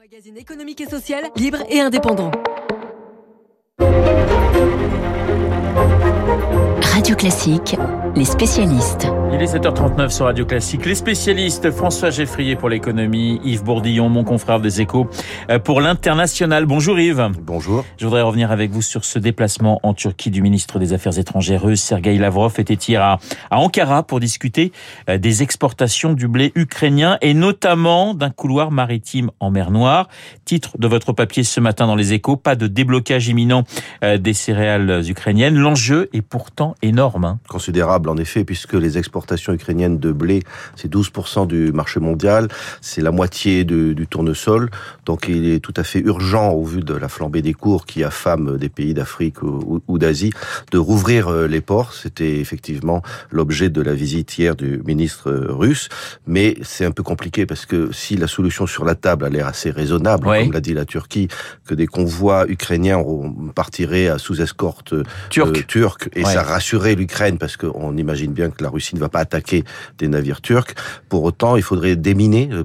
Magazine 0.00 0.38
économique 0.38 0.80
et 0.80 0.88
social, 0.88 1.24
libre 1.36 1.58
et 1.68 1.78
indépendant. 1.78 2.30
Radio 6.80 7.14
Classique, 7.16 7.76
les 8.16 8.24
spécialistes. 8.24 9.08
Il 9.32 9.40
est 9.40 9.54
7h39 9.54 10.10
sur 10.10 10.24
Radio 10.24 10.44
Classique. 10.44 10.84
Les 10.84 10.96
spécialistes, 10.96 11.70
François 11.70 12.10
Geffrier 12.10 12.56
pour 12.56 12.68
l'économie, 12.68 13.40
Yves 13.44 13.62
Bourdillon, 13.62 14.08
mon 14.08 14.24
confrère 14.24 14.58
des 14.58 14.80
échos, 14.80 15.08
euh, 15.50 15.58
pour 15.58 15.80
l'international. 15.80 16.66
Bonjour 16.66 16.98
Yves. 16.98 17.30
Bonjour. 17.40 17.84
Je 17.96 18.06
voudrais 18.06 18.22
revenir 18.22 18.50
avec 18.50 18.72
vous 18.72 18.82
sur 18.82 19.04
ce 19.04 19.18
déplacement 19.18 19.78
en 19.84 19.94
Turquie 19.94 20.30
du 20.30 20.42
ministre 20.42 20.78
des 20.78 20.92
Affaires 20.92 21.18
étrangères 21.18 21.62
russe, 21.62 21.80
Sergei 21.80 22.18
Lavrov, 22.18 22.54
était 22.58 22.74
hier 22.74 23.02
à, 23.02 23.18
à 23.50 23.58
Ankara 23.58 24.02
pour 24.02 24.18
discuter 24.18 24.72
euh, 25.08 25.16
des 25.16 25.42
exportations 25.42 26.12
du 26.12 26.26
blé 26.26 26.52
ukrainien 26.56 27.18
et 27.20 27.34
notamment 27.34 28.14
d'un 28.14 28.30
couloir 28.30 28.72
maritime 28.72 29.30
en 29.38 29.50
mer 29.50 29.70
Noire. 29.70 30.08
Titre 30.44 30.76
de 30.78 30.88
votre 30.88 31.12
papier 31.12 31.44
ce 31.44 31.60
matin 31.60 31.86
dans 31.86 31.96
les 31.96 32.12
échos, 32.12 32.36
pas 32.36 32.56
de 32.56 32.66
déblocage 32.66 33.28
imminent 33.28 33.62
euh, 34.02 34.18
des 34.18 34.34
céréales 34.34 35.08
ukrainiennes. 35.08 35.56
L'enjeu 35.56 36.08
est 36.12 36.22
pourtant 36.22 36.74
énorme. 36.82 37.24
Hein. 37.24 37.38
En 38.08 38.16
effet, 38.16 38.44
puisque 38.44 38.74
les 38.74 38.98
exportations 38.98 39.52
ukrainiennes 39.52 39.98
de 39.98 40.12
blé, 40.12 40.42
c'est 40.76 40.90
12% 40.92 41.46
du 41.46 41.72
marché 41.72 42.00
mondial, 42.00 42.48
c'est 42.80 43.00
la 43.02 43.10
moitié 43.10 43.64
du 43.64 44.06
tournesol. 44.08 44.70
Donc 45.06 45.26
il 45.28 45.48
est 45.48 45.60
tout 45.60 45.74
à 45.76 45.84
fait 45.84 46.00
urgent, 46.00 46.50
au 46.50 46.64
vu 46.64 46.80
de 46.80 46.94
la 46.94 47.08
flambée 47.08 47.42
des 47.42 47.54
cours 47.54 47.86
qui 47.86 48.04
affame 48.04 48.56
des 48.58 48.68
pays 48.68 48.94
d'Afrique 48.94 49.42
ou, 49.42 49.82
ou 49.86 49.98
d'Asie, 49.98 50.32
de 50.72 50.78
rouvrir 50.78 51.28
euh, 51.28 51.46
les 51.46 51.60
ports. 51.60 51.92
C'était 51.92 52.38
effectivement 52.38 53.02
l'objet 53.30 53.68
de 53.70 53.80
la 53.82 53.94
visite 53.94 54.36
hier 54.38 54.56
du 54.56 54.80
ministre 54.84 55.30
russe. 55.48 55.88
Mais 56.26 56.56
c'est 56.62 56.84
un 56.84 56.90
peu 56.92 57.02
compliqué 57.02 57.46
parce 57.46 57.66
que 57.66 57.92
si 57.92 58.16
la 58.16 58.26
solution 58.26 58.66
sur 58.66 58.84
la 58.84 58.94
table 58.94 59.24
a 59.24 59.28
l'air 59.30 59.46
assez 59.46 59.70
raisonnable, 59.70 60.26
Oui. 60.26 60.40
comme 60.44 60.52
l'a 60.52 60.60
dit 60.60 60.74
la 60.74 60.84
Turquie, 60.84 61.28
que 61.66 61.74
des 61.74 61.86
convois 61.86 62.46
ukrainiens 62.48 63.02
partiraient 63.54 64.08
à 64.08 64.18
sous 64.18 64.40
escorte 64.40 64.94
Turc. 65.30 65.56
euh, 65.58 65.62
turc 65.66 66.08
et 66.14 66.24
ça 66.24 66.42
rassurait 66.42 66.94
l'Ukraine 66.94 67.38
parce 67.38 67.56
qu'on 67.56 67.89
imagine 67.96 68.32
bien 68.32 68.50
que 68.50 68.62
la 68.62 68.70
Russie 68.70 68.94
ne 68.94 69.00
va 69.00 69.08
pas 69.08 69.20
attaquer 69.20 69.64
des 69.98 70.08
navires 70.08 70.40
turcs. 70.40 70.74
Pour 71.08 71.24
autant, 71.24 71.56
il 71.56 71.62
faudrait 71.62 71.96
déminer. 71.96 72.48
euh, 72.52 72.64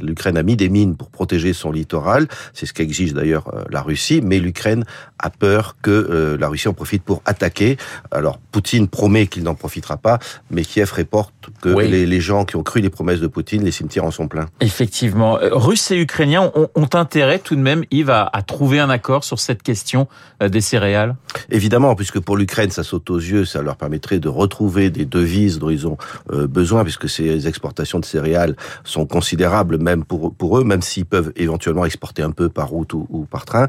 L'Ukraine 0.00 0.36
a 0.36 0.42
mis 0.42 0.56
des 0.56 0.68
mines 0.68 0.96
pour 0.96 1.10
protéger 1.10 1.52
son 1.52 1.72
littoral. 1.72 2.28
C'est 2.54 2.66
ce 2.66 2.72
qu'exige 2.72 3.14
d'ailleurs 3.14 3.48
euh, 3.54 3.64
la 3.70 3.82
Russie. 3.82 4.20
Mais 4.22 4.38
l'Ukraine 4.38 4.84
a 5.18 5.30
peur 5.30 5.76
que 5.82 5.90
euh, 5.90 6.36
la 6.38 6.48
Russie 6.48 6.68
en 6.68 6.74
profite 6.74 7.02
pour 7.02 7.22
attaquer. 7.24 7.76
Alors, 8.10 8.38
Poutine 8.50 8.88
promet 8.88 9.26
qu'il 9.26 9.42
n'en 9.44 9.54
profitera 9.54 9.96
pas, 9.96 10.18
mais 10.50 10.62
Kiev 10.64 10.92
reporte 10.92 11.32
que 11.60 11.68
Oui. 11.70 11.88
les, 11.88 12.06
les 12.06 12.20
gens 12.20 12.44
qui 12.44 12.56
ont 12.56 12.62
cru 12.62 12.80
les 12.80 12.90
promesses 12.90 13.20
de 13.20 13.26
Poutine, 13.26 13.64
les 13.64 13.70
cimetières 13.70 14.04
en 14.04 14.10
sont 14.10 14.28
pleins. 14.28 14.46
Effectivement. 14.60 15.38
Russes 15.40 15.90
et 15.90 15.98
Ukrainiens 16.00 16.50
ont, 16.54 16.68
ont 16.74 16.88
intérêt 16.94 17.38
tout 17.38 17.54
de 17.56 17.60
même, 17.60 17.84
Yves, 17.90 18.10
à, 18.10 18.28
à 18.32 18.42
trouver 18.42 18.80
un 18.80 18.90
accord 18.90 19.24
sur 19.24 19.38
cette 19.40 19.62
question 19.62 20.08
des 20.40 20.60
céréales? 20.60 21.14
Évidemment, 21.50 21.94
puisque 21.94 22.20
pour 22.20 22.36
l'Ukraine, 22.36 22.70
ça 22.70 22.82
saute 22.82 23.08
aux 23.10 23.18
yeux, 23.18 23.44
ça 23.44 23.62
leur 23.62 23.76
permettrait 23.76 24.18
de 24.18 24.28
retrouver 24.42 24.90
des 24.90 25.04
devises 25.04 25.58
dont 25.58 25.70
ils 25.70 25.86
ont 25.86 25.96
euh, 26.32 26.46
besoin, 26.46 26.82
puisque 26.84 27.08
ces 27.08 27.46
exportations 27.46 28.00
de 28.00 28.04
céréales 28.04 28.54
sont 28.84 29.06
considérables 29.06 29.78
même 29.78 30.04
pour, 30.04 30.58
eux, 30.58 30.64
même 30.64 30.82
s'ils 30.82 31.06
peuvent 31.06 31.32
éventuellement 31.36 31.84
exporter 31.84 32.22
un 32.22 32.32
peu 32.32 32.48
par 32.48 32.68
route 32.68 32.92
ou, 32.92 33.06
ou 33.10 33.24
par 33.24 33.44
train. 33.44 33.66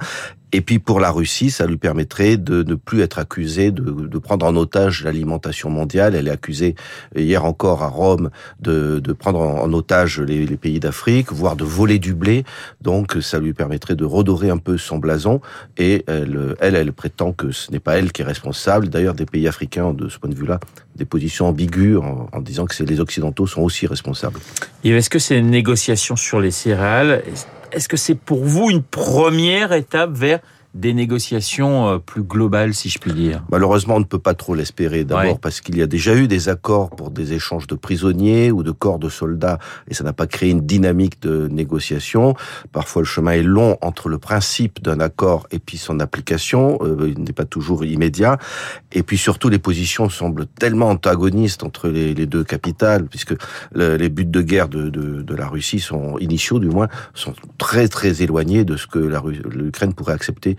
Et 0.55 0.61
puis 0.61 0.77
pour 0.77 0.99
la 0.99 1.09
Russie, 1.09 1.49
ça 1.49 1.65
lui 1.65 1.77
permettrait 1.77 2.37
de 2.37 2.61
ne 2.61 2.75
plus 2.75 3.01
être 3.01 3.17
accusé 3.17 3.71
de, 3.71 3.81
de 3.81 4.17
prendre 4.19 4.45
en 4.45 4.55
otage 4.55 5.03
l'alimentation 5.03 5.71
mondiale. 5.71 6.13
Elle 6.13 6.27
est 6.27 6.31
accusée 6.31 6.75
hier 7.15 7.43
encore 7.43 7.81
à 7.81 7.87
Rome 7.87 8.29
de, 8.59 8.99
de 8.99 9.13
prendre 9.13 9.39
en, 9.39 9.73
otage 9.73 10.21
les, 10.21 10.45
pays 10.57 10.79
d'Afrique, 10.79 11.31
voire 11.31 11.55
de 11.55 11.63
voler 11.63 11.97
du 11.97 12.13
blé. 12.13 12.43
Donc 12.81 13.17
ça 13.21 13.39
lui 13.39 13.53
permettrait 13.53 13.95
de 13.95 14.05
redorer 14.05 14.51
un 14.51 14.59
peu 14.59 14.77
son 14.77 14.99
blason. 14.99 15.41
Et 15.77 16.05
elle, 16.07 16.55
elle, 16.59 16.93
prétend 16.93 17.33
que 17.33 17.51
ce 17.51 17.71
n'est 17.71 17.79
pas 17.79 17.97
elle 17.97 18.11
qui 18.11 18.21
est 18.21 18.25
responsable. 18.25 18.89
D'ailleurs, 18.89 19.15
des 19.15 19.25
pays 19.25 19.47
africains 19.47 19.91
de 19.93 20.07
ce 20.07 20.19
point 20.19 20.29
de 20.29 20.35
vue-là 20.35 20.59
des 20.95 21.05
positions 21.05 21.47
ambiguës 21.47 21.97
en, 21.97 22.29
en 22.31 22.39
disant 22.39 22.65
que 22.65 22.83
les 22.83 22.99
Occidentaux 22.99 23.47
sont 23.47 23.61
aussi 23.61 23.87
responsables. 23.87 24.39
Yves, 24.83 24.95
est-ce 24.95 25.09
que 25.09 25.17
ces 25.17 25.41
négociations 25.41 26.15
sur 26.15 26.39
les 26.39 26.51
céréales, 26.51 27.23
est-ce 27.73 27.89
que 27.89 27.97
c'est 27.97 28.15
pour 28.15 28.43
vous 28.43 28.69
une 28.69 28.83
première 28.83 29.73
étape 29.73 30.11
vers 30.11 30.39
des 30.73 30.93
négociations 30.93 31.87
euh, 31.87 31.97
plus 31.99 32.23
globales, 32.23 32.73
si 32.73 32.89
je 32.89 32.97
puis 32.99 33.13
dire 33.13 33.43
Malheureusement, 33.51 33.95
on 33.97 33.99
ne 33.99 34.05
peut 34.05 34.19
pas 34.19 34.33
trop 34.33 34.55
l'espérer. 34.55 35.03
D'abord 35.03 35.23
Ouais. 35.33 35.37
parce 35.41 35.61
qu'il 35.61 35.77
y 35.77 35.81
a 35.81 35.87
déjà 35.87 36.15
eu 36.15 36.27
des 36.27 36.49
accords 36.49 36.89
pour 36.89 37.11
des 37.11 37.33
échanges 37.33 37.67
de 37.67 37.75
prisonniers 37.75 38.51
ou 38.51 38.63
de 38.63 38.71
corps 38.71 38.97
de 38.99 39.09
soldats, 39.09 39.59
et 39.87 39.93
ça 39.93 40.03
n'a 40.03 40.13
pas 40.13 40.25
créé 40.27 40.49
une 40.49 40.61
dynamique 40.65 41.21
de 41.21 41.47
négociation. 41.47 42.33
Parfois, 42.71 43.03
le 43.03 43.05
chemin 43.05 43.33
est 43.33 43.43
long 43.43 43.77
entre 43.81 44.09
le 44.09 44.17
principe 44.17 44.81
d'un 44.81 44.99
accord 44.99 45.47
et 45.51 45.59
puis 45.59 45.77
son 45.77 45.99
application. 45.99 46.79
Euh, 46.81 47.13
il 47.15 47.23
n'est 47.23 47.33
pas 47.33 47.45
toujours 47.45 47.85
immédiat. 47.85 48.37
Et 48.91 49.03
puis 49.03 49.17
surtout, 49.17 49.49
les 49.49 49.59
positions 49.59 50.09
semblent 50.09 50.45
tellement 50.47 50.89
antagonistes 50.89 51.63
entre 51.63 51.87
les, 51.87 52.13
les 52.15 52.25
deux 52.25 52.43
capitales, 52.43 53.05
puisque 53.05 53.35
le- 53.73 53.95
les 53.95 54.09
buts 54.09 54.25
de 54.25 54.41
guerre 54.41 54.69
de, 54.69 54.89
de, 54.89 55.21
de 55.21 55.35
la 55.35 55.47
Russie 55.47 55.79
sont 55.79 56.17
initiaux, 56.17 56.59
du 56.59 56.67
moins, 56.69 56.87
sont 57.13 57.33
très 57.57 57.87
très 57.87 58.23
éloignés 58.23 58.65
de 58.65 58.75
ce 58.75 58.87
que 58.87 58.99
l'Ukraine 58.99 59.93
pourrait 59.93 60.13
accepter 60.13 60.57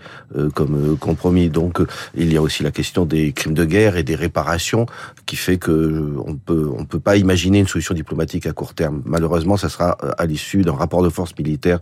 comme 0.53 0.75
euh, 0.75 0.95
compromis. 0.95 1.49
Donc, 1.49 1.79
euh, 1.79 1.87
il 2.15 2.31
y 2.31 2.37
a 2.37 2.41
aussi 2.41 2.63
la 2.63 2.71
question 2.71 3.05
des 3.05 3.31
crimes 3.31 3.53
de 3.53 3.65
guerre 3.65 3.97
et 3.97 4.03
des 4.03 4.15
réparations, 4.15 4.85
qui 5.25 5.35
fait 5.35 5.57
que 5.57 5.71
euh, 5.71 6.15
on 6.25 6.35
peut 6.35 6.69
on 6.77 6.85
peut 6.85 6.99
pas 6.99 7.15
imaginer 7.17 7.59
une 7.59 7.67
solution 7.67 7.93
diplomatique 7.93 8.45
à 8.45 8.51
court 8.51 8.73
terme. 8.73 9.01
Malheureusement, 9.05 9.57
ça 9.57 9.69
sera 9.69 9.97
euh, 10.03 10.11
à 10.17 10.25
l'issue 10.25 10.61
d'un 10.61 10.73
rapport 10.73 11.03
de 11.03 11.09
force 11.09 11.33
militaire 11.37 11.79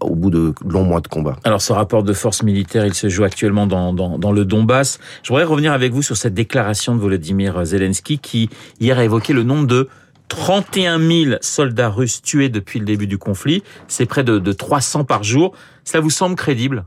au 0.00 0.14
bout 0.14 0.30
de 0.30 0.54
longs 0.66 0.84
mois 0.84 1.00
de 1.00 1.08
combat. 1.08 1.36
Alors, 1.44 1.62
ce 1.62 1.72
rapport 1.72 2.02
de 2.02 2.12
force 2.12 2.42
militaire, 2.42 2.86
il 2.86 2.94
se 2.94 3.08
joue 3.08 3.24
actuellement 3.24 3.66
dans, 3.66 3.92
dans, 3.92 4.18
dans 4.18 4.32
le 4.32 4.44
Donbass. 4.44 4.98
Je 5.22 5.28
voudrais 5.28 5.44
revenir 5.44 5.72
avec 5.72 5.92
vous 5.92 6.02
sur 6.02 6.16
cette 6.16 6.34
déclaration 6.34 6.94
de 6.94 7.00
Volodymyr 7.00 7.64
Zelensky 7.64 8.18
qui, 8.18 8.48
hier, 8.80 8.98
a 8.98 9.04
évoqué 9.04 9.32
le 9.32 9.42
nombre 9.42 9.66
de 9.66 9.88
31 10.28 10.98
000 10.98 11.36
soldats 11.40 11.90
russes 11.90 12.22
tués 12.22 12.48
depuis 12.48 12.78
le 12.78 12.86
début 12.86 13.06
du 13.06 13.18
conflit. 13.18 13.62
C'est 13.86 14.06
près 14.06 14.24
de, 14.24 14.38
de 14.38 14.52
300 14.52 15.04
par 15.04 15.22
jour. 15.22 15.52
Cela 15.84 16.00
vous 16.00 16.10
semble 16.10 16.36
crédible? 16.36 16.84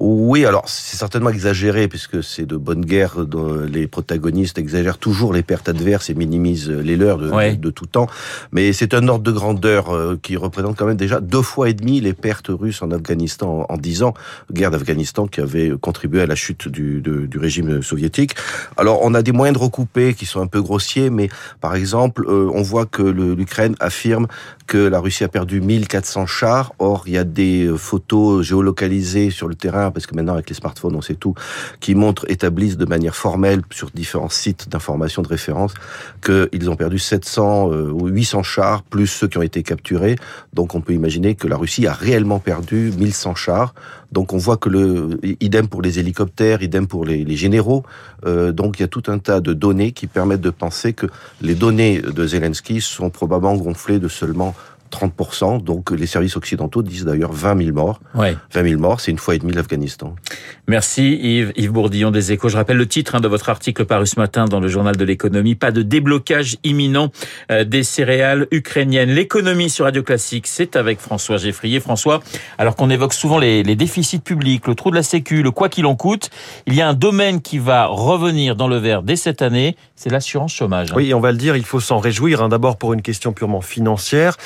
Oui, 0.00 0.46
alors 0.46 0.68
c'est 0.68 0.96
certainement 0.96 1.30
exagéré 1.30 1.88
puisque 1.88 2.22
c'est 2.22 2.46
de 2.46 2.56
bonne 2.56 2.84
guerre. 2.84 3.26
dont 3.26 3.58
Les 3.62 3.88
protagonistes 3.88 4.56
exagèrent 4.56 4.96
toujours 4.98 5.32
les 5.32 5.42
pertes 5.42 5.68
adverses 5.68 6.08
et 6.08 6.14
minimisent 6.14 6.70
les 6.70 6.96
leurs 6.96 7.18
de, 7.18 7.28
Ouais. 7.30 7.56
de, 7.56 7.60
de 7.60 7.70
tout 7.70 7.86
temps. 7.86 8.06
Mais 8.52 8.72
c'est 8.72 8.94
un 8.94 9.08
ordre 9.08 9.24
de 9.24 9.32
grandeur 9.32 9.90
euh, 9.92 10.16
qui 10.22 10.36
représente 10.36 10.76
quand 10.76 10.86
même 10.86 10.96
déjà 10.96 11.20
deux 11.20 11.42
fois 11.42 11.68
et 11.68 11.74
demi 11.74 12.00
les 12.00 12.12
pertes 12.12 12.46
russes 12.48 12.80
en 12.80 12.92
Afghanistan 12.92 13.66
en, 13.68 13.76
dix 13.76 14.04
ans. 14.04 14.14
Guerre 14.52 14.70
d'Afghanistan 14.70 15.26
qui 15.26 15.40
avait 15.40 15.72
contribué 15.80 16.20
à 16.22 16.26
la 16.26 16.36
chute 16.36 16.68
du, 16.68 17.00
de- 17.00 17.26
du 17.26 17.38
régime 17.38 17.82
soviétique. 17.82 18.36
Alors 18.76 19.00
on 19.02 19.14
a 19.14 19.22
des 19.22 19.32
moyens 19.32 19.58
de 19.58 19.62
recouper 19.64 20.14
qui 20.14 20.26
sont 20.26 20.40
un 20.40 20.46
peu 20.46 20.62
grossiers, 20.62 21.10
mais 21.10 21.28
par 21.60 21.74
exemple, 21.74 22.24
euh, 22.28 22.48
on 22.54 22.62
voit 22.62 22.86
que 22.86 23.02
l'Ukraine 23.02 23.74
affirme 23.80 24.28
que 24.68 24.78
la 24.78 25.00
Russie 25.00 25.24
a 25.24 25.28
perdu 25.28 25.60
1400 25.60 26.26
chars. 26.26 26.72
Or, 26.78 27.02
il 27.06 27.14
y 27.14 27.18
a 27.18 27.24
des 27.24 27.64
euh, 27.66 27.76
photos 27.76 28.46
géolocalisées 28.46 29.30
sur 29.30 29.48
le 29.48 29.54
terrain, 29.56 29.87
parce 29.90 30.06
que 30.06 30.14
maintenant 30.14 30.34
avec 30.34 30.48
les 30.48 30.54
smartphones 30.54 30.96
on 30.96 31.02
sait 31.02 31.14
tout, 31.14 31.34
qui 31.80 31.94
montrent, 31.94 32.24
établissent 32.30 32.76
de 32.76 32.86
manière 32.86 33.14
formelle 33.14 33.62
sur 33.70 33.90
différents 33.90 34.28
sites 34.28 34.68
d'information 34.68 35.22
de 35.22 35.28
référence 35.28 35.74
qu'ils 36.24 36.70
ont 36.70 36.76
perdu 36.76 36.98
700 36.98 37.72
euh, 37.72 37.90
ou 37.90 38.08
800 38.08 38.42
chars, 38.42 38.82
plus 38.82 39.06
ceux 39.06 39.28
qui 39.28 39.38
ont 39.38 39.42
été 39.42 39.62
capturés. 39.62 40.16
Donc 40.52 40.74
on 40.74 40.80
peut 40.80 40.92
imaginer 40.92 41.34
que 41.34 41.46
la 41.46 41.56
Russie 41.56 41.86
a 41.86 41.92
réellement 41.92 42.38
perdu 42.38 42.92
1100 42.98 43.34
chars. 43.34 43.74
Donc 44.12 44.32
on 44.32 44.38
voit 44.38 44.56
que 44.56 44.68
le 44.68 45.20
idem 45.40 45.68
pour 45.68 45.82
les 45.82 45.98
hélicoptères, 45.98 46.62
idem 46.62 46.86
pour 46.86 47.04
les, 47.04 47.36
généraux. 47.36 47.84
Euh, 48.26 48.52
donc 48.52 48.78
il 48.78 48.82
y 48.82 48.84
a 48.84 48.88
tout 48.88 49.02
un 49.08 49.18
tas 49.18 49.40
de 49.40 49.52
données 49.52 49.92
qui 49.92 50.06
permettent 50.06 50.40
de 50.40 50.50
penser 50.50 50.92
que 50.92 51.06
les 51.42 51.54
données 51.54 52.00
de 52.00 52.26
Zelensky 52.26 52.80
sont 52.80 53.10
probablement 53.10 53.56
gonflées 53.56 53.98
de 53.98 54.08
seulement 54.08 54.54
30%. 54.90 55.62
Donc 55.62 55.90
les 55.90 56.06
services 56.06 56.36
occidentaux 56.36 56.82
disent 56.82 57.04
d'ailleurs 57.04 57.32
20 57.32 57.64
000 57.64 57.74
morts. 57.74 58.00
Ouais. 58.14 58.36
20 58.52 58.68
000 58.68 58.80
morts, 58.80 59.00
c'est 59.00 59.10
une 59.10 59.18
fois 59.18 59.34
et 59.34 59.38
demie 59.38 59.52
l'Afghanistan. 59.52 60.14
Merci 60.66 61.14
Yves, 61.14 61.52
Yves 61.56 61.72
Bourdillon 61.72 62.10
des 62.10 62.32
Échos. 62.32 62.48
Je 62.48 62.56
rappelle 62.56 62.76
le 62.76 62.86
titre 62.86 63.14
hein, 63.14 63.20
de 63.20 63.28
votre 63.28 63.48
article 63.48 63.84
paru 63.84 64.06
ce 64.06 64.18
matin 64.18 64.44
dans 64.46 64.60
le 64.60 64.68
journal 64.68 64.96
de 64.96 65.04
l'économie. 65.04 65.54
Pas 65.54 65.70
de 65.70 65.82
déblocage 65.82 66.56
imminent 66.64 67.10
euh, 67.50 67.64
des 67.64 67.82
céréales 67.82 68.46
ukrainiennes. 68.50 69.10
L'économie 69.10 69.70
sur 69.70 69.84
Radio 69.84 70.02
Classique, 70.02 70.46
c'est 70.46 70.76
avec 70.76 71.00
François 71.00 71.36
Geffrier. 71.38 71.80
François, 71.80 72.20
alors 72.58 72.76
qu'on 72.76 72.90
évoque 72.90 73.12
souvent 73.14 73.38
les, 73.38 73.62
les 73.62 73.76
déficits 73.76 74.18
publics, 74.20 74.66
le 74.66 74.74
trou 74.74 74.90
de 74.90 74.96
la 74.96 75.02
sécu, 75.02 75.42
le 75.42 75.50
quoi 75.50 75.68
qu'il 75.68 75.86
en 75.86 75.96
coûte, 75.96 76.30
il 76.66 76.74
y 76.74 76.82
a 76.82 76.88
un 76.88 76.94
domaine 76.94 77.40
qui 77.40 77.58
va 77.58 77.86
revenir 77.86 78.56
dans 78.56 78.68
le 78.68 78.76
vert 78.76 79.02
dès 79.02 79.16
cette 79.16 79.42
année, 79.42 79.76
c'est 79.96 80.10
l'assurance 80.10 80.52
chômage. 80.52 80.88
Oui, 80.94 81.12
on 81.14 81.20
va 81.20 81.32
le 81.32 81.38
dire, 81.38 81.56
il 81.56 81.64
faut 81.64 81.80
s'en 81.80 81.98
réjouir. 81.98 82.42
hein. 82.42 82.48
D'abord 82.48 82.76
pour 82.76 82.92
une 82.92 83.02
question 83.02 83.32
purement 83.32 83.60
financière. 83.60 84.36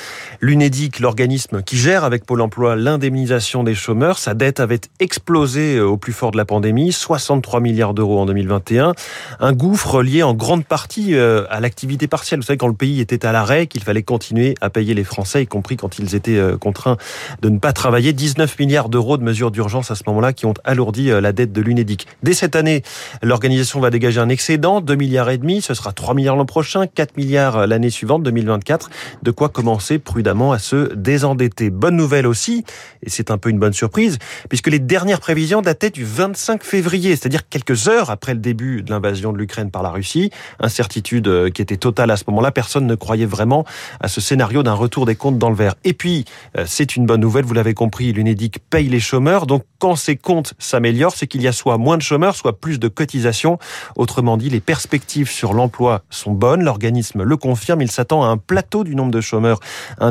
L'UNEDIC, 0.41 0.99
l'organisme 0.99 1.61
qui 1.61 1.77
gère 1.77 2.03
avec 2.03 2.25
Pôle 2.25 2.41
emploi 2.41 2.75
l'indemnisation 2.75 3.63
des 3.63 3.75
chômeurs, 3.75 4.17
sa 4.17 4.33
dette 4.33 4.59
avait 4.59 4.81
explosé 4.99 5.79
au 5.79 5.97
plus 5.97 6.13
fort 6.13 6.31
de 6.31 6.37
la 6.37 6.45
pandémie, 6.45 6.91
63 6.91 7.59
milliards 7.59 7.93
d'euros 7.93 8.19
en 8.19 8.25
2021. 8.25 8.93
Un 9.39 9.53
gouffre 9.53 10.01
lié 10.01 10.23
en 10.23 10.33
grande 10.33 10.65
partie 10.65 11.15
à 11.15 11.59
l'activité 11.59 12.07
partielle. 12.07 12.39
Vous 12.39 12.45
savez, 12.45 12.57
quand 12.57 12.67
le 12.67 12.73
pays 12.73 12.99
était 12.99 13.25
à 13.25 13.31
l'arrêt, 13.31 13.67
qu'il 13.67 13.83
fallait 13.83 14.03
continuer 14.03 14.55
à 14.61 14.69
payer 14.69 14.93
les 14.93 15.03
Français, 15.03 15.43
y 15.43 15.47
compris 15.47 15.77
quand 15.77 15.99
ils 15.99 16.15
étaient 16.15 16.41
contraints 16.59 16.97
de 17.41 17.49
ne 17.49 17.59
pas 17.59 17.73
travailler. 17.73 18.13
19 18.13 18.57
milliards 18.59 18.89
d'euros 18.89 19.17
de 19.17 19.23
mesures 19.23 19.51
d'urgence 19.51 19.91
à 19.91 19.95
ce 19.95 20.03
moment-là 20.07 20.33
qui 20.33 20.45
ont 20.45 20.53
alourdi 20.63 21.07
la 21.09 21.31
dette 21.31 21.51
de 21.51 21.61
l'UNEDIC. 21.61 22.07
Dès 22.23 22.33
cette 22.33 22.55
année, 22.55 22.81
l'organisation 23.21 23.79
va 23.79 23.89
dégager 23.89 24.19
un 24.19 24.29
excédent, 24.29 24.81
2 24.81 24.95
milliards 24.95 25.29
et 25.29 25.37
demi, 25.37 25.61
ce 25.61 25.73
sera 25.73 25.91
3 25.91 26.15
milliards 26.15 26.35
l'an 26.35 26.45
prochain, 26.45 26.87
4 26.87 27.17
milliards 27.17 27.67
l'année 27.67 27.89
suivante, 27.89 28.23
2024. 28.23 28.89
De 29.21 29.31
quoi 29.31 29.49
commencer 29.49 29.99
prudemment 29.99 30.22
à 30.27 30.59
se 30.59 30.93
désendetter. 30.93 31.69
Bonne 31.69 31.95
nouvelle 31.95 32.27
aussi, 32.27 32.63
et 33.03 33.09
c'est 33.09 33.31
un 33.31 33.37
peu 33.37 33.49
une 33.49 33.59
bonne 33.59 33.73
surprise, 33.73 34.17
puisque 34.49 34.67
les 34.67 34.79
dernières 34.79 35.19
prévisions 35.19 35.61
dataient 35.61 35.89
du 35.89 36.03
25 36.03 36.63
février, 36.63 37.15
c'est-à-dire 37.15 37.47
quelques 37.47 37.87
heures 37.87 38.09
après 38.09 38.33
le 38.33 38.39
début 38.39 38.81
de 38.83 38.91
l'invasion 38.91 39.31
de 39.33 39.37
l'Ukraine 39.37 39.71
par 39.71 39.83
la 39.83 39.89
Russie. 39.89 40.31
Incertitude 40.59 41.27
euh, 41.27 41.49
qui 41.49 41.61
était 41.61 41.77
totale 41.77 42.11
à 42.11 42.17
ce 42.17 42.23
moment-là. 42.27 42.51
Personne 42.51 42.87
ne 42.87 42.95
croyait 42.95 43.25
vraiment 43.25 43.65
à 43.99 44.07
ce 44.07 44.21
scénario 44.21 44.63
d'un 44.63 44.73
retour 44.73 45.05
des 45.05 45.15
comptes 45.15 45.37
dans 45.37 45.49
le 45.49 45.55
vert. 45.55 45.75
Et 45.83 45.93
puis, 45.93 46.25
euh, 46.57 46.65
c'est 46.67 46.95
une 46.95 47.05
bonne 47.05 47.21
nouvelle, 47.21 47.45
vous 47.45 47.53
l'avez 47.53 47.73
compris, 47.73 48.11
l'UNEDIC 48.13 48.59
paye 48.69 48.89
les 48.89 48.99
chômeurs. 48.99 49.45
Donc, 49.45 49.63
quand 49.79 49.95
ces 49.95 50.15
comptes 50.15 50.53
s'améliorent, 50.59 51.15
c'est 51.15 51.27
qu'il 51.27 51.41
y 51.41 51.47
a 51.47 51.51
soit 51.51 51.77
moins 51.77 51.97
de 51.97 52.01
chômeurs, 52.01 52.35
soit 52.35 52.59
plus 52.59 52.79
de 52.79 52.87
cotisations. 52.87 53.59
Autrement 53.95 54.37
dit, 54.37 54.49
les 54.49 54.61
perspectives 54.61 55.29
sur 55.29 55.53
l'emploi 55.53 56.03
sont 56.09 56.31
bonnes. 56.31 56.63
L'organisme 56.63 57.23
le 57.23 57.37
confirme. 57.37 57.81
Il 57.81 57.91
s'attend 57.91 58.23
à 58.23 58.27
un 58.27 58.37
plateau 58.37 58.83
du 58.83 58.95
nombre 58.95 59.11
de 59.11 59.21
chômeurs 59.21 59.59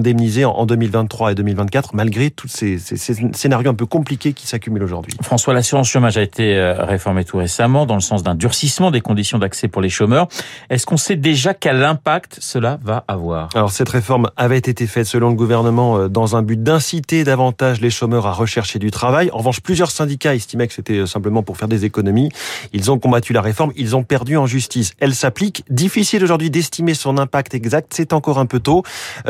indemnisés 0.03 0.45
en 0.45 0.67
2023 0.67 1.31
et 1.31 1.35
2024, 1.37 1.95
malgré 1.95 2.31
tous 2.31 2.49
ces, 2.49 2.77
scénarios 2.79 3.71
un 3.71 3.75
peu 3.75 3.87
compliqués 3.87 4.33
qui 4.33 4.49
s'accumulent 4.49 4.83
aujourd'hui. 4.83 5.15
François, 5.23 5.55
l'assurance 5.55 5.89
chômage 5.89 6.19
a 6.19 6.23
été 6.23 6.57
euh, 6.57 6.85
réformée 6.85 7.25
tout 7.25 7.37
récemment 7.37 7.87
dans 7.87 7.95
le 7.95 8.01
sens 8.01 8.25
d'un 8.25 8.35
durcissement 8.35 8.91
des 8.91 9.01
conditions 9.01 9.39
d'accès 9.39 9.69
pour 9.69 9.81
les 9.81 9.89
chômeurs. 9.89 10.27
Est-ce 10.71 10.87
qu'on 10.87 10.97
sait 10.97 11.15
déjà 11.15 11.55
quel 11.55 11.85
impact 11.85 12.39
cela 12.41 12.81
va 12.83 13.05
avoir? 13.07 13.49
Alors 13.55 13.71
cette 13.71 13.89
réforme 13.89 14.29
avait 14.37 14.59
été 14.59 14.89
faite 14.89 15.07
selon 15.07 15.29
le 15.29 15.37
gouvernement 15.37 15.99
euh, 15.99 16.09
dans 16.09 16.35
un 16.35 16.43
but 16.43 16.61
d'inciter 16.61 17.23
davantage 17.23 17.81
les 17.81 17.91
chômeurs 17.91 18.27
à 18.27 18.33
rechercher 18.33 18.81
du 18.81 18.91
travail. 18.91 19.31
En 19.33 19.39
revanche, 19.39 19.61
plusieurs 19.61 19.93
syndicats 19.93 20.35
estimaient 20.35 20.67
que 20.67 20.75
c'était 20.75 20.99
euh, 20.99 21.07
simplement 21.07 21.45
pour 21.45 21.57
faire 21.57 21.69
des 21.69 21.85
économies. 21.85 22.31
Ils 22.73 22.91
ont 22.91 22.99
combattu 22.99 23.33
la 23.33 23.41
réforme, 23.41 23.73
ils 23.77 23.95
ont 23.95 24.03
perdu 24.03 24.37
en 24.37 24.47
justice. 24.47 24.95
Elle 24.99 25.15
s'applique. 25.15 25.65
Difficile 25.71 26.25
aujourd'hui 26.25 26.51
d'estimer 26.51 26.95
son 26.95 27.19
impact 27.19 27.55
exact, 27.55 27.93
c'est 27.95 28.13
encore 28.13 28.41
un 28.41 28.47
peu 28.47 28.59
tôt. 28.59 28.83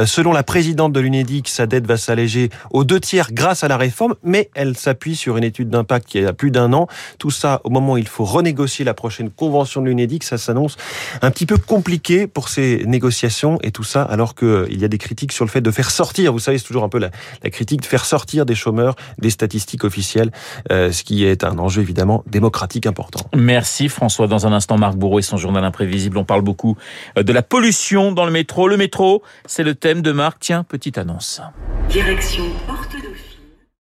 Selon 0.05 0.33
la 0.33 0.43
présidente 0.63 0.93
de 0.93 1.01
l'UNEDIC, 1.01 1.49
sa 1.49 1.67
dette 1.67 1.89
va 1.89 1.97
s'alléger 1.97 2.49
aux 2.71 2.85
deux 2.85 3.01
tiers 3.01 3.33
grâce 3.33 3.65
à 3.65 3.69
la 3.69 3.77
réforme, 3.77 4.15
mais 4.23 4.49
elle 4.55 4.77
s'appuie 4.77 5.17
sur 5.17 5.37
une 5.37 5.43
étude 5.43 5.71
d'impact 5.71 6.07
qui 6.07 6.25
a 6.25 6.33
plus 6.33 6.53
d'un 6.53 6.73
an. 6.73 6.87
Tout 7.19 7.33
ça 7.33 7.61
au 7.65 7.71
moment 7.71 7.95
où 7.95 7.97
il 7.97 8.07
faut 8.07 8.25
renégocier 8.25 8.85
la 8.85 8.95
prochaine 8.95 9.29
convention 9.29 9.83
de 9.83 9.89
l'UNEDIC, 9.89 10.23
ça 10.23 10.39
s'annonce 10.39 10.77
un 11.21 11.33
petit 11.33 11.47
peu 11.47 11.57
compliqué 11.57 12.29
pour 12.29 12.49
ces 12.49 12.85
négociations 12.87 13.59
et 13.65 13.73
tout 13.73 13.83
ça 13.83 14.05
alors 14.05 14.37
qu'il 14.37 14.47
euh, 14.47 14.69
y 14.71 14.85
a 14.85 14.89
des 14.89 14.99
critiques 14.99 15.33
sur 15.33 15.45
le 15.45 15.51
fait 15.51 15.61
de 15.61 15.71
faire 15.73 15.91
sortir, 15.91 16.33
vous 16.33 16.39
savez, 16.39 16.59
c'est 16.59 16.65
toujours 16.69 16.85
un 16.85 16.89
peu 16.89 17.01
la, 17.01 17.11
la, 17.43 17.51
critique, 17.51 17.81
de 17.81 17.87
faire 17.87 18.05
sortir 18.05 18.47
des 18.47 18.55
chômeurs 18.55 18.95
des 19.19 19.31
statistiques 19.31 19.83
officielles, 19.83 20.31
euh, 20.71 20.93
ce 20.93 21.03
qui 21.03 21.25
est 21.25 21.43
un 21.43 21.59
enjeu 21.59 21.83
évidemment 21.83 22.23
démocratique 22.29 22.87
important. 22.87 23.29
Merci 23.35 23.89
François. 23.89 24.29
Dans 24.29 24.47
un 24.47 24.53
instant, 24.53 24.79
Marc 24.79 24.95
Bourreau 24.95 25.19
et 25.19 25.23
son 25.23 25.39
journal 25.39 25.65
imprévisible. 25.65 26.19
On 26.19 26.25
parle 26.25 26.43
beaucoup 26.43 26.77
euh, 27.19 27.25
de 27.25 27.33
la 27.33 27.43
pollution 27.43 28.13
dans 28.13 28.27
le 28.27 28.31
métro. 28.31 28.69
Le 28.69 28.77
métro, 28.77 29.25
c'est 29.45 29.65
le 29.65 29.75
thème 29.75 30.03
de 30.03 30.13
Marc. 30.13 30.52
Tiens, 30.53 30.65
petite 30.65 30.99
annonce. 30.99 31.41
Direction 31.89 32.45
porte 32.67 32.92